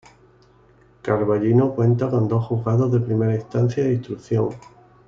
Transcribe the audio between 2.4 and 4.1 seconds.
Juzgados de Primera Instancia e